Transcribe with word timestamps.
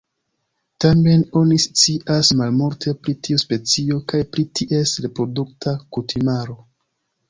Tamen 0.85 1.25
oni 1.41 1.57
scias 1.65 2.33
malmulte 2.41 2.95
pri 3.03 3.17
tiu 3.29 3.45
specio 3.45 4.01
kaj 4.11 4.25
pri 4.35 4.49
ties 4.57 4.99
reprodukta 5.09 5.81
kutimaro. 5.97 6.63